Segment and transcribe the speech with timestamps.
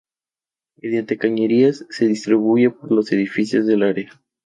[0.81, 4.19] Mediante cañerías se distribuye por los edificios del área.